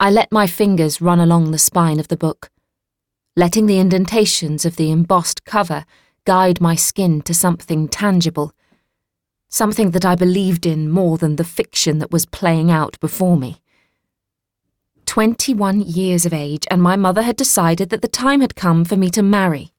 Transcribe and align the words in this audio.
I 0.00 0.10
let 0.10 0.30
my 0.30 0.46
fingers 0.46 1.00
run 1.00 1.18
along 1.18 1.50
the 1.50 1.58
spine 1.58 1.98
of 1.98 2.06
the 2.06 2.16
book, 2.16 2.50
letting 3.34 3.66
the 3.66 3.80
indentations 3.80 4.64
of 4.64 4.76
the 4.76 4.92
embossed 4.92 5.44
cover 5.44 5.84
guide 6.24 6.60
my 6.60 6.76
skin 6.76 7.20
to 7.22 7.34
something 7.34 7.88
tangible, 7.88 8.52
something 9.48 9.90
that 9.90 10.04
I 10.04 10.14
believed 10.14 10.66
in 10.66 10.88
more 10.88 11.18
than 11.18 11.34
the 11.34 11.42
fiction 11.42 11.98
that 11.98 12.12
was 12.12 12.26
playing 12.26 12.70
out 12.70 13.00
before 13.00 13.36
me. 13.36 13.60
21 15.06 15.80
years 15.80 16.24
of 16.24 16.32
age, 16.32 16.64
and 16.70 16.80
my 16.80 16.94
mother 16.94 17.22
had 17.22 17.34
decided 17.34 17.90
that 17.90 18.02
the 18.02 18.06
time 18.06 18.40
had 18.40 18.54
come 18.54 18.84
for 18.84 18.96
me 18.96 19.10
to 19.10 19.22
marry. 19.22 19.72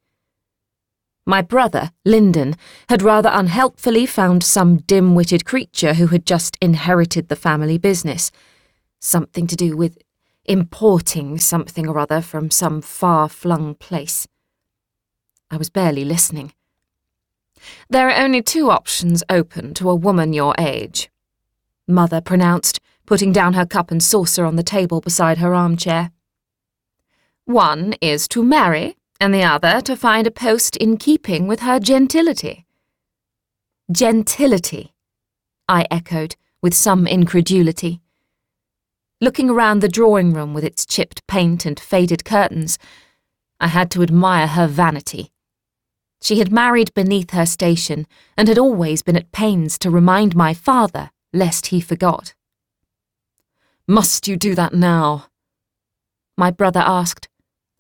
My 1.26 1.42
brother, 1.42 1.92
Linden, 2.04 2.56
had 2.90 3.04
rather 3.04 3.30
unhelpfully 3.32 4.06
found 4.06 4.44
some 4.44 4.80
dim 4.80 5.16
witted 5.16 5.46
creature 5.46 5.94
who 5.94 6.08
had 6.08 6.26
just 6.26 6.58
inherited 6.60 7.30
the 7.30 7.38
family 7.38 7.78
business. 7.78 8.32
Something 9.00 9.48
to 9.48 9.56
do 9.56 9.78
with 9.78 9.98
importing 10.50 11.38
something 11.38 11.88
or 11.88 11.99
other 11.99 12.21
from 12.21 12.49
some 12.49 12.81
far 12.81 13.30
flung 13.30 13.76
place. 13.76 14.27
I 15.52 15.57
was 15.57 15.70
barely 15.70 16.03
listening. 16.03 16.53
There 17.90 18.09
are 18.09 18.23
only 18.23 18.41
two 18.41 18.71
options 18.71 19.23
open 19.30 19.73
to 19.76 19.90
a 19.90 19.95
woman 19.95 20.34
your 20.34 20.55
age, 20.57 21.09
Mother 21.88 22.20
pronounced, 22.20 22.80
putting 23.05 23.31
down 23.31 23.54
her 23.54 23.66
cup 23.66 23.91
and 23.91 24.02
saucer 24.02 24.45
on 24.45 24.55
the 24.55 24.63
table 24.63 25.02
beside 25.02 25.38
her 25.40 25.54
armchair. 25.54 26.12
One 27.45 27.95
is 28.02 28.27
to 28.29 28.43
marry, 28.43 28.95
and 29.20 29.34
the 29.34 29.43
other 29.43 29.81
to 29.81 29.95
find 29.98 30.27
a 30.27 30.31
post 30.31 30.77
in 30.77 30.98
keeping 30.98 31.48
with 31.48 31.62
her 31.62 31.79
gentility. 31.79 32.66
Gentility, 33.91 34.93
I 35.68 35.85
echoed, 35.90 36.35
with 36.62 36.73
some 36.73 37.07
incredulity. 37.07 38.02
Looking 39.22 39.50
around 39.50 39.82
the 39.82 39.90
drawing 39.90 40.34
room 40.34 40.54
with 40.54 40.64
its 40.64 40.86
chipped 40.86 41.27
paint 41.27 41.66
and 41.66 41.77
faded 41.77 42.23
curtains, 42.23 42.80
I 43.60 43.68
had 43.68 43.91
to 43.91 44.02
admire 44.02 44.48
her 44.48 44.66
vanity. 44.66 45.32
She 46.21 46.40
had 46.40 46.54
married 46.54 46.93
beneath 46.93 47.32
her 47.32 47.46
station 47.46 48.08
and 48.38 48.48
had 48.48 48.58
always 48.58 49.02
been 49.02 49.18
at 49.18 49.34
pains 49.34 49.77
to 49.80 49.90
remind 49.90 50.35
my 50.35 50.54
father 50.54 51.12
lest 51.34 51.68
he 51.68 51.82
forgot. 51.82 52.34
Must 53.88 54.27
you 54.27 54.38
do 54.38 54.55
that 54.55 54.74
now? 54.74 55.27
My 56.38 56.52
brother 56.52 56.82
asked, 56.86 57.27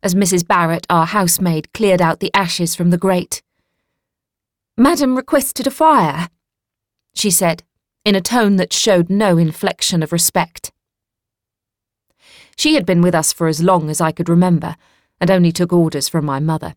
as 0.03 0.15
Mrs. 0.15 0.45
Barrett, 0.45 0.85
our 0.89 1.05
housemaid, 1.05 1.71
cleared 1.73 2.01
out 2.01 2.19
the 2.19 2.33
ashes 2.33 2.75
from 2.75 2.89
the 2.89 2.97
grate. 2.97 3.41
Madam 4.77 5.15
requested 5.15 5.67
a 5.67 5.71
fire, 5.71 6.27
she 7.13 7.31
said, 7.31 7.63
in 8.03 8.15
a 8.15 8.21
tone 8.21 8.57
that 8.57 8.73
showed 8.73 9.09
no 9.09 9.37
inflection 9.37 10.03
of 10.03 10.11
respect. 10.11 10.71
She 12.59 12.73
had 12.73 12.85
been 12.85 13.01
with 13.01 13.15
us 13.15 13.31
for 13.31 13.47
as 13.47 13.63
long 13.63 13.89
as 13.89 14.01
I 14.01 14.11
could 14.11 14.27
remember, 14.27 14.75
and 15.21 15.31
only 15.31 15.53
took 15.53 15.71
orders 15.71 16.09
from 16.09 16.25
my 16.25 16.41
mother. 16.41 16.75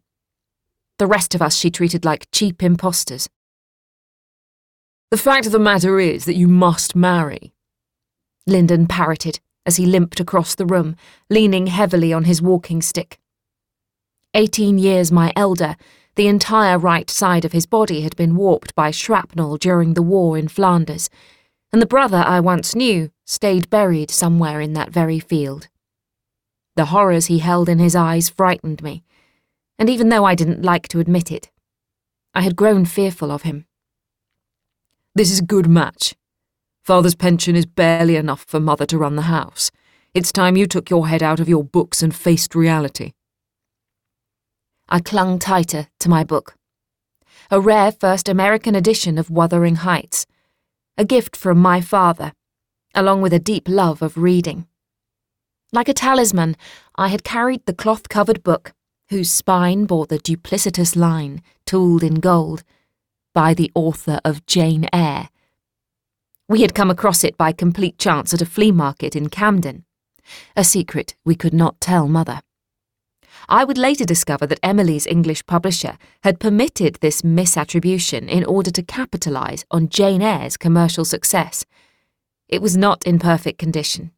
The 0.99 1.09
rest 1.09 1.35
of 1.35 1.43
us 1.43 1.57
she 1.57 1.73
treated 1.73 2.05
like 2.05 2.31
cheap 2.31 2.63
impostors. 2.63 3.29
The 5.11 5.17
fact 5.17 5.45
of 5.45 5.51
the 5.51 5.59
matter 5.59 5.99
is 5.99 6.25
that 6.27 6.37
you 6.37 6.47
must 6.47 6.95
marry, 6.95 7.53
Linden 8.47 8.87
parroted 8.87 9.41
as 9.67 9.75
he 9.75 9.85
limped 9.85 10.21
across 10.21 10.55
the 10.55 10.67
room, 10.67 10.95
leaning 11.29 11.67
heavily 11.67 12.13
on 12.13 12.27
his 12.27 12.41
walking 12.41 12.81
stick. 12.81 13.19
Eighteen 14.35 14.79
years 14.79 15.11
my 15.11 15.33
elder, 15.35 15.75
the 16.15 16.29
entire 16.29 16.79
right 16.79 17.11
side 17.11 17.45
of 17.45 17.51
his 17.51 17.67
body 17.67 18.03
had 18.03 18.15
been 18.15 18.37
warped 18.37 18.73
by 18.77 18.93
shrapnel 18.93 19.57
during 19.57 19.95
the 19.95 20.03
war 20.03 20.39
in 20.39 20.47
Flanders, 20.47 21.11
and 21.73 21.83
the 21.83 21.87
brother 21.87 22.23
I 22.25 22.39
once 22.39 22.77
knew 22.77 23.11
stayed 23.27 23.69
buried 23.69 24.13
somewhere 24.13 24.61
in 24.61 24.75
that 24.75 24.91
very 24.91 25.19
field. 25.19 25.67
The 26.75 26.87
horrors 26.87 27.27
he 27.27 27.39
held 27.39 27.69
in 27.69 27.79
his 27.79 27.95
eyes 27.95 28.31
frightened 28.31 28.83
me, 28.83 29.05
and 29.79 29.91
even 29.91 30.09
though 30.09 30.25
I 30.25 30.35
didn't 30.35 30.63
like 30.63 30.89
to 30.89 31.01
admit 31.01 31.31
it, 31.31 31.51
I 32.35 32.41
had 32.41 32.57
grown 32.57 32.87
fearful 32.87 33.31
of 33.31 33.43
him. 33.43 33.67
This 35.15 35.31
is 35.31 35.41
a 35.41 35.45
good 35.45 35.69
match. 35.69 36.15
Father's 36.83 37.15
pension 37.15 37.55
is 37.55 37.67
barely 37.67 38.17
enough 38.17 38.45
for 38.45 38.59
Mother 38.59 38.87
to 38.87 38.97
run 38.97 39.17
the 39.17 39.23
house. 39.23 39.71
It's 40.15 40.33
time 40.33 40.57
you 40.57 40.67
took 40.67 40.89
your 40.89 41.09
head 41.09 41.23
out 41.23 41.41
of 41.41 41.49
your 41.49 41.63
books 41.63 42.03
and 42.03 42.15
faced 42.15 42.55
reality. 42.55 43.13
I 44.89 45.01
clung 45.01 45.39
tighter 45.39 45.89
to 46.01 46.09
my 46.09 46.25
book. 46.25 46.55
A 47.51 47.61
rare 47.61 47.93
first 47.93 48.29
American 48.29 48.75
edition 48.75 49.19
of 49.19 49.31
Wuthering 49.31 49.77
Heights, 49.77 50.27
a 50.97 51.05
gift 51.05 51.37
from 51.37 51.59
my 51.59 51.81
father, 51.81 52.33
along 52.95 53.21
with 53.21 53.33
a 53.33 53.39
deep 53.39 53.69
love 53.69 54.01
of 54.01 54.17
reading. 54.17 54.67
Like 55.75 55.89
a 55.89 55.95
talisman, 55.95 56.55
I 56.97 57.09
had 57.09 57.25
carried 57.25 57.65
the 57.65 57.73
cloth 57.73 58.11
covered 58.11 58.43
book, 58.43 58.75
whose 59.09 59.31
spine 59.31 59.87
bore 59.87 60.05
the 60.05 60.19
duplicitous 60.19 60.95
line, 60.97 61.41
tooled 61.65 62.03
in 62.03 62.17
gold, 62.17 62.63
by 63.33 63.55
the 63.55 63.73
author 63.75 64.21
of 64.23 64.45
Jane 64.45 64.87
Eyre. 64.93 65.31
We 66.47 66.61
had 66.61 66.75
come 66.75 66.91
across 66.91 67.25
it 67.25 67.39
by 67.39 67.53
complete 67.53 67.97
chance 67.97 68.35
at 68.35 68.43
a 68.43 68.47
flea 68.47 68.71
market 68.71 69.17
in 69.17 69.31
Camden, 69.31 69.87
a 70.55 70.63
secret 70.63 71.15
we 71.25 71.35
could 71.35 71.55
not 71.55 71.81
tell 71.81 72.07
Mother. 72.07 72.43
I 73.49 73.65
would 73.65 73.79
later 73.79 74.05
discover 74.05 74.47
that 74.49 74.61
Emily's 74.63 75.07
English 75.07 75.47
publisher 75.47 75.97
had 76.23 76.39
permitted 76.39 76.97
this 76.97 77.23
misattribution 77.23 78.29
in 78.29 78.45
order 78.45 78.71
to 78.73 78.83
capitalise 78.83 79.65
on 79.71 79.89
Jane 79.89 80.21
Eyre's 80.21 80.59
commercial 80.59 81.07
success. 81.07 81.65
It 82.47 82.61
was 82.61 82.77
not 82.77 83.03
in 83.07 83.19
perfect 83.19 83.59
condition 83.59 84.13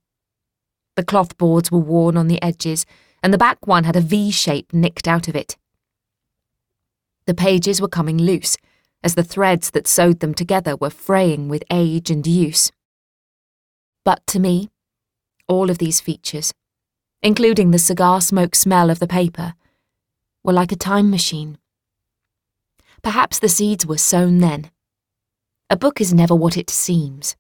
the 0.97 1.05
cloth 1.05 1.37
boards 1.37 1.71
were 1.71 1.79
worn 1.79 2.17
on 2.17 2.29
the 2.29 2.41
edges, 2.43 2.87
and 3.23 3.33
the 3.33 3.39
back 3.39 3.67
one 3.67 3.85
had 3.85 3.97
a 3.97 4.01
V 4.01 4.31
shape 4.31 4.73
nicked 4.73 5.09
out 5.09 5.29
of 5.29 5.37
it. 5.37 5.57
The 7.27 7.35
pages 7.35 7.81
were 7.81 7.89
coming 7.89 8.19
loose, 8.19 8.57
as 9.03 9.15
the 9.15 9.25
threads 9.25 9.71
that 9.71 9.87
sewed 9.87 10.21
them 10.21 10.35
together 10.35 10.77
were 10.77 10.91
fraying 10.91 11.49
with 11.49 11.65
age 11.71 12.11
and 12.11 12.27
use. 12.27 12.71
But 14.05 14.27
to 14.29 14.39
me, 14.39 14.71
all 15.49 15.71
of 15.71 15.79
these 15.79 16.01
features, 16.01 16.53
including 17.23 17.71
the 17.71 17.79
cigar 17.79 18.21
smoke 18.21 18.55
smell 18.55 18.91
of 18.91 18.99
the 18.99 19.07
paper, 19.07 19.55
were 20.43 20.53
like 20.53 20.73
a 20.73 20.77
time 20.77 21.11
machine. 21.11 21.59
Perhaps 23.03 23.39
the 23.39 23.49
seeds 23.49 23.87
were 23.87 23.99
sown 23.99 24.39
then. 24.39 24.71
A 25.71 25.77
book 25.77 26.01
is 26.01 26.15
never 26.15 26.35
what 26.35 26.57
it 26.57 26.71
seems. 26.71 27.37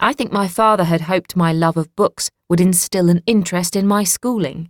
I 0.00 0.12
think 0.12 0.30
my 0.30 0.46
father 0.46 0.84
had 0.84 1.02
hoped 1.02 1.34
my 1.34 1.52
love 1.52 1.76
of 1.76 1.94
books 1.96 2.30
would 2.48 2.60
instill 2.60 3.10
an 3.10 3.22
interest 3.26 3.74
in 3.74 3.86
my 3.86 4.04
schooling. 4.04 4.68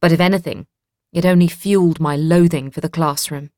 But 0.00 0.12
if 0.12 0.20
anything, 0.20 0.66
it 1.12 1.26
only 1.26 1.48
fueled 1.48 1.98
my 1.98 2.14
loathing 2.14 2.70
for 2.70 2.80
the 2.80 2.88
classroom. 2.88 3.50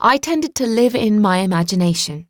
I 0.00 0.16
tended 0.16 0.54
to 0.56 0.66
live 0.66 0.94
in 0.94 1.20
my 1.20 1.38
imagination, 1.38 2.26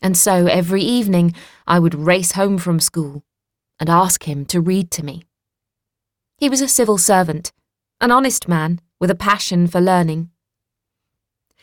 and 0.00 0.16
so 0.16 0.46
every 0.46 0.82
evening 0.82 1.34
I 1.66 1.80
would 1.80 1.94
race 1.94 2.32
home 2.32 2.58
from 2.58 2.78
school 2.78 3.24
and 3.80 3.90
ask 3.90 4.24
him 4.24 4.44
to 4.46 4.60
read 4.60 4.92
to 4.92 5.04
me. 5.04 5.24
He 6.38 6.48
was 6.48 6.60
a 6.60 6.68
civil 6.68 6.98
servant, 6.98 7.52
an 8.00 8.12
honest 8.12 8.46
man 8.46 8.80
with 9.00 9.10
a 9.10 9.16
passion 9.16 9.66
for 9.66 9.80
learning. 9.80 10.30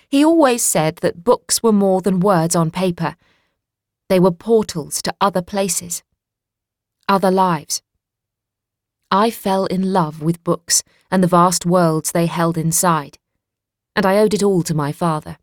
He 0.09 0.25
always 0.25 0.61
said 0.61 0.97
that 0.97 1.23
books 1.23 1.63
were 1.63 1.71
more 1.71 2.01
than 2.01 2.19
words 2.19 2.55
on 2.57 2.71
paper 2.71 3.15
they 4.11 4.19
were 4.19 4.29
portals 4.29 5.01
to 5.01 5.15
other 5.21 5.41
places, 5.41 6.03
other 7.07 7.31
lives. 7.31 7.81
I 9.09 9.31
fell 9.31 9.67
in 9.67 9.93
love 9.93 10.21
with 10.21 10.43
books 10.43 10.83
and 11.09 11.23
the 11.23 11.29
vast 11.29 11.65
worlds 11.65 12.11
they 12.11 12.25
held 12.25 12.57
inside, 12.57 13.19
and 13.95 14.05
I 14.05 14.17
owed 14.17 14.33
it 14.33 14.43
all 14.43 14.63
to 14.63 14.73
my 14.73 14.91
father. 14.91 15.37